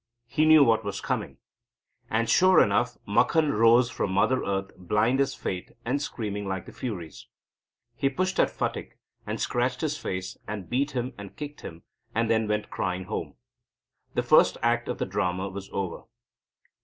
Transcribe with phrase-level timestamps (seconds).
[0.25, 1.37] He knew what was coming.
[2.09, 6.71] And, sure enough, Makhan rose from Mother Earth blind as Fate and screaming like the
[6.73, 7.27] Furies.
[7.95, 11.83] He rushed at Phatik and scratched his face and beat him and kicked him,
[12.15, 13.35] and then went crying home.
[14.15, 16.05] The first act of the drama was over.